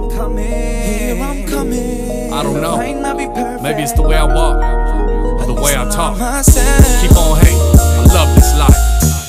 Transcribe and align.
I'm 0.00 0.10
coming. 0.10 0.46
Here 0.46 1.22
I'm 1.22 1.46
coming. 1.46 2.32
I 2.32 2.42
don't 2.42 2.60
know. 2.60 2.76
Might 2.76 2.96
not 2.96 3.18
be 3.18 3.26
perfect. 3.26 3.62
Maybe 3.62 3.82
it's 3.82 3.92
the 3.92 4.02
way 4.02 4.16
I 4.16 4.24
walk 4.24 4.56
or 5.40 5.46
the 5.46 5.60
way 5.60 5.76
I 5.76 5.88
talk. 5.90 6.16
Keep 7.00 7.16
on 7.16 7.38
hating. 7.38 7.58
I 7.58 8.04
love 8.14 8.34
this 8.34 8.58
life. 8.58 8.76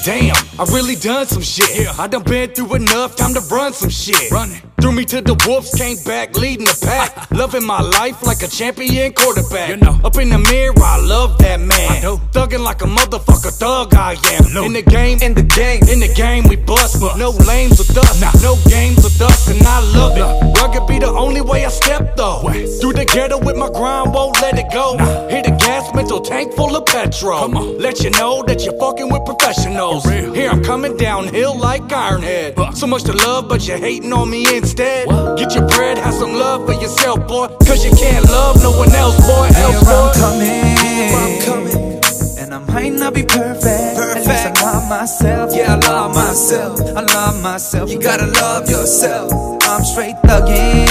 Damn, 0.06 0.36
I 0.60 0.64
really 0.74 0.96
done 0.96 1.28
some 1.28 1.44
shit. 1.44 1.88
I 2.00 2.08
done 2.08 2.24
been 2.24 2.52
through 2.52 2.76
enough, 2.76 3.16
time 3.16 3.34
to 3.34 3.42
run 3.52 3.74
some 3.74 3.90
shit. 3.90 4.32
Run 4.32 4.52
it. 4.52 4.64
Threw 4.82 4.92
me 4.92 5.06
to 5.06 5.22
the 5.22 5.36
wolves, 5.48 5.70
came 5.78 5.98
back 6.06 6.36
leading 6.38 6.66
the 6.66 6.78
pack. 6.82 7.30
Loving 7.32 7.66
my 7.66 7.82
life 7.82 8.24
like 8.24 8.42
a 8.42 8.48
champion 8.48 9.14
quarterback. 9.14 9.70
You 9.70 9.78
know. 9.78 10.00
Up 10.04 10.18
in 10.18 10.30
the 10.30 10.40
mirror, 10.40 10.74
I 10.78 11.00
love 11.00 11.38
that 11.38 11.60
man. 11.60 12.02
Thugging 12.34 12.64
like 12.64 12.82
a 12.82 12.86
motherfucker 12.86 13.54
thug, 13.54 13.94
I 13.94 14.18
am. 14.34 14.54
Know 14.54 14.64
In 14.66 14.74
the 14.74 14.82
game, 14.82 15.20
in 15.22 15.34
the 15.36 15.44
game, 15.44 15.82
in 15.88 16.00
the 16.00 16.12
game, 16.16 16.48
we 16.50 16.56
bust. 16.56 17.00
Bust. 17.00 17.18
No 17.18 17.30
lames 17.48 17.78
with 17.78 17.96
us, 17.96 18.20
Nah. 18.20 18.32
no 18.42 18.58
games 18.70 19.04
with 19.04 19.22
us, 19.22 19.48
and 19.50 19.62
I 19.62 19.80
love 19.94 20.18
it. 20.18 20.60
Rugged 20.60 20.88
be 20.88 20.98
the 21.00 21.10
only 21.12 21.42
way 21.42 21.64
I 21.66 21.70
step 21.70 22.16
though. 22.16 22.42
West. 22.44 22.82
Through 22.82 22.94
the 22.94 23.06
ghetto 23.06 23.38
with 23.38 23.56
my 23.58 23.70
grind, 23.70 24.14
won't 24.14 24.42
let 24.42 24.58
it 24.58 24.72
go. 24.74 24.96
Nah. 24.96 25.28
Hit 25.30 25.46
the 25.46 25.52
mental 25.94 26.22
tank 26.22 26.54
full 26.54 26.76
of 26.76 26.86
petrol. 26.86 27.40
Come 27.40 27.58
on. 27.58 27.78
Let 27.78 28.04
you 28.04 28.10
know 28.12 28.44
that 28.44 28.64
you're 28.64 28.78
fucking 28.78 29.10
with 29.12 29.26
professionals. 29.26 30.04
Here 30.06 30.50
I'm 30.50 30.64
coming 30.64 30.98
downhill 30.98 31.58
like 31.58 31.84
Ironhead. 31.84 32.56
Huh. 32.58 32.72
So 32.74 32.88
much 32.88 33.04
to 33.04 33.14
love, 33.14 33.48
but 33.48 33.68
you're 33.68 33.78
hating 33.78 34.14
on 34.14 34.30
me 34.30 34.46
instead. 34.56 35.08
What? 35.08 35.38
Get 35.38 35.56
your 35.56 35.68
bread, 35.68 35.98
have 35.98 36.14
some 36.14 36.34
love 36.34 36.66
for 36.66 36.74
yourself, 36.74 37.28
boy. 37.28 37.48
Cause 37.68 37.84
you 37.86 37.92
can't 37.92 38.26
love 38.26 38.62
no 38.62 38.72
one 38.72 38.92
else, 38.94 39.18
boy. 39.22 39.48
Else, 39.56 39.88
I'm 39.88 40.08
boy. 40.08 40.14
coming. 40.20 40.78
Here 40.78 41.18
I'm 41.18 41.42
coming. 41.46 42.02
And 42.40 42.54
I 42.54 42.60
might 42.60 42.94
not 42.94 43.14
be 43.14 43.24
perfect. 43.24 43.66
At 43.66 44.16
least 44.16 44.28
Perfect. 44.28 44.58
I 44.58 44.64
love 44.74 44.90
myself. 44.90 45.52
Yeah, 45.56 45.76
I 45.76 45.88
love 45.88 46.16
myself. 46.16 46.80
I 46.82 47.02
love 47.02 47.42
myself. 47.42 47.92
You 47.92 48.00
gotta 48.00 48.28
love 48.28 48.70
yourself. 48.70 49.32
I'm 49.64 49.84
straight 49.84 50.16
thuggin'. 50.26 50.88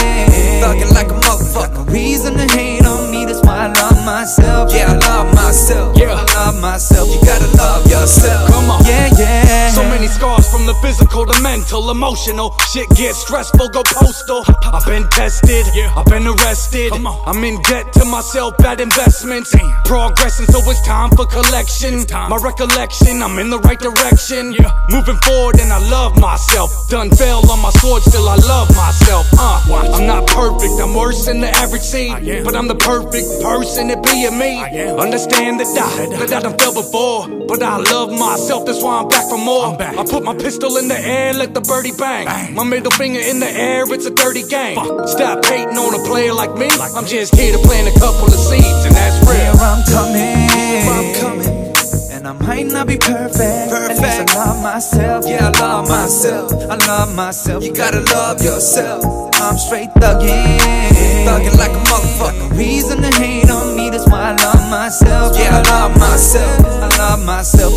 Thuggin' 0.63 0.93
like 0.95 1.09
a 1.11 1.21
physical 10.83 11.27
to 11.27 11.41
mental, 11.43 11.91
emotional. 11.91 12.55
Shit 12.73 12.89
gets 12.91 13.19
stressful, 13.19 13.69
go 13.71 13.83
postal. 13.85 14.43
I've 14.65 14.85
been 14.87 15.07
tested, 15.09 15.67
Yeah. 15.75 15.93
I've 15.97 16.07
been 16.07 16.27
arrested. 16.27 16.93
I'm 16.93 17.45
in 17.45 17.61
debt 17.63 17.93
to 17.95 18.05
myself, 18.05 18.57
bad 18.59 18.81
investments. 18.81 19.55
Progressing, 19.85 20.47
so 20.47 20.59
it's 20.71 20.83
time 20.87 21.11
for 21.11 21.27
collection. 21.27 22.05
time. 22.07 22.31
My 22.31 22.37
recollection, 22.37 23.23
I'm 23.23 23.39
in 23.39 23.51
the 23.51 23.59
right 23.61 23.79
direction. 23.79 24.55
Moving 24.91 25.17
forward, 25.27 25.61
and 25.61 25.73
I 25.73 25.79
love 25.91 26.19
myself. 26.19 26.71
Done 26.89 27.11
fell 27.11 27.49
on 27.51 27.61
my 27.61 27.71
sword, 27.71 28.03
still 28.03 28.29
I 28.29 28.37
love 28.37 28.69
myself. 28.77 29.27
Uh, 29.39 29.61
I'm 29.95 30.07
not 30.07 30.27
perfect, 30.29 30.75
I'm 30.81 30.95
worse 30.95 31.27
than 31.27 31.41
the 31.41 31.49
average 31.51 31.83
seed. 31.83 32.45
But 32.45 32.55
I'm 32.57 32.69
the 32.69 32.75
perfect 32.77 33.27
person 33.43 33.89
to 33.89 33.97
be 34.03 34.25
in 34.25 34.39
me. 34.39 34.61
Understand 34.99 35.61
that 35.61 35.67
I, 35.79 36.07
that 36.27 36.33
I 36.33 36.41
done 36.41 36.59
fell 36.59 36.75
before. 36.75 37.29
But 37.47 37.63
I 37.63 37.77
love 37.79 38.11
myself, 38.11 38.67
that's 38.67 38.83
why 38.83 39.01
I'm 39.01 39.09
back 39.09 39.29
for 39.29 39.39
more. 39.39 39.67
I'm 39.67 39.77
back. 39.77 39.97
I 39.99 40.05
put 40.05 40.23
my 40.23 40.35
pistol 40.35 40.70
in 40.77 40.89
the 40.89 40.99
air, 40.99 41.33
let 41.33 41.55
the 41.55 41.61
birdie 41.61 41.93
bang. 41.93 42.27
Bang. 42.27 42.55
My 42.55 42.65
middle 42.65 42.91
finger 42.91 43.21
in 43.21 43.41
the 43.41 43.51
air, 43.51 43.85
it's 43.93 44.07
a 44.07 44.15
dirty 44.15 44.43
game. 44.43 44.77
Fuck. 44.77 45.09
Stop 45.09 45.45
hating 45.45 45.77
on 45.77 45.95
a 45.95 46.03
player 46.07 46.33
like 46.33 46.55
me. 46.55 46.69
Like 46.79 46.95
I'm 46.95 47.07
just 47.07 47.35
here 47.35 47.53
to 47.53 47.59
plant 47.59 47.89
a 47.89 47.99
couple 47.99 48.27
of 48.27 48.41
seeds, 48.41 48.85
and 48.87 48.95
that's 48.95 49.19
real. 49.27 49.41
Here. 49.41 49.53
I'm 49.61 49.83
coming. 49.89 50.37
I'm 50.87 51.09
coming. 51.21 51.71
And 52.13 52.29
I 52.29 52.33
might 52.33 52.67
not 52.67 52.87
be 52.87 52.99
perfect. 52.99 53.73
At 53.73 53.89
least 53.89 54.03
Perfect. 54.03 54.31
I 54.31 54.45
love 54.45 54.63
myself. 54.63 55.25
Yeah, 55.27 55.51
I 55.55 55.61
love 55.61 55.89
myself. 55.89 56.53
I 56.53 56.77
love 56.87 57.15
myself. 57.15 57.65
You 57.65 57.73
gotta 57.73 58.01
love 58.01 58.43
yourself. 58.43 59.05
I'm 59.41 59.57
straight 59.57 59.89
thuggin'. 59.97 60.59
Thuggin' 61.25 61.57
like 61.57 61.73
a 61.73 61.83
motherfucker. 61.89 62.51
No 62.51 62.57
reason 62.57 63.01
to 63.01 63.11
hate 63.17 63.49
on 63.51 63.75
me, 63.77 63.89
that's 63.89 64.07
why 64.07 64.33
I 64.33 64.37
love 64.37 64.71
myself. 64.71 65.37
Yeah, 65.39 65.63
I 65.65 65.71
love 65.71 65.99
myself. 65.99 66.67
I 66.67 66.89
love 66.99 67.25
myself. 67.25 67.73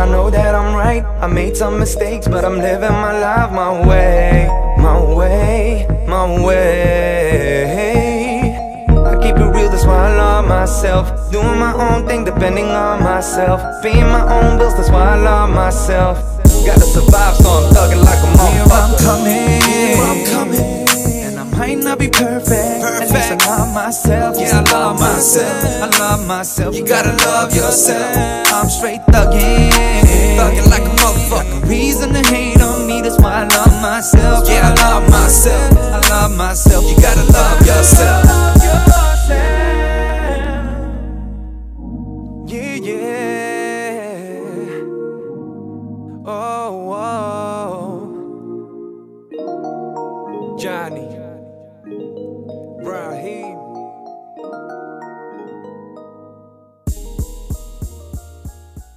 I 0.00 0.08
know 0.08 0.30
that 0.30 0.54
I'm 0.54 0.74
right. 0.74 1.04
I 1.20 1.26
made 1.26 1.58
some 1.58 1.78
mistakes, 1.78 2.26
but 2.26 2.42
I'm 2.42 2.56
living 2.56 2.88
my 2.88 3.12
life 3.20 3.52
my 3.52 3.86
way, 3.86 4.48
my 4.78 4.98
way, 4.98 5.86
my 6.08 6.42
way. 6.42 7.60
I 8.96 9.14
keep 9.20 9.36
it 9.36 9.44
real, 9.44 9.68
that's 9.68 9.84
why 9.84 10.08
I 10.08 10.16
love 10.16 10.46
myself. 10.48 11.30
Doing 11.30 11.58
my 11.58 11.74
own 11.74 12.08
thing, 12.08 12.24
depending 12.24 12.70
on 12.70 13.02
myself. 13.02 13.60
Paying 13.82 14.08
my 14.08 14.22
own 14.40 14.58
bills, 14.58 14.74
that's 14.74 14.88
why 14.88 15.16
I 15.16 15.16
love 15.16 15.50
myself. 15.50 16.16
Gotta 16.64 16.80
survive, 16.80 17.36
so 17.36 17.50
I'm 17.50 17.69
love 23.70 23.86
myself. 23.86 24.36
Yeah, 24.38 24.64
I 24.66 24.72
love 24.72 25.00
myself. 25.00 25.64
I 25.64 25.86
love 25.98 26.26
myself. 26.26 26.76
You 26.76 26.84
gotta 26.84 27.12
love 27.24 27.54
yourself. 27.54 28.16
I'm 28.52 28.68
straight 28.68 29.00
thuggin'. 29.08 29.70
Thuggin' 30.36 30.68
like 30.70 30.82
a 30.82 30.90
motherfucker. 30.96 31.68
Reason 31.68 32.12
to 32.12 32.22
hate 32.30 32.60
on 32.60 32.86
me, 32.86 33.00
that's 33.00 33.18
why 33.18 33.44
I 33.44 33.48
love 33.48 33.82
myself. 33.82 34.48
Yeah, 34.48 34.74
I 34.76 34.82
love 34.82 35.08
myself. 35.10 35.72
I 35.78 36.00
love 36.10 36.36
myself. 36.36 36.84
You 36.84 36.96
gotta 37.00 37.24
love 37.32 37.66
yourself. 37.66 38.24
Yeah, 42.46 42.74
yeah. 42.74 43.20
Oh, 46.26 46.92
oh. 46.92 48.16
Johnny. 50.58 51.19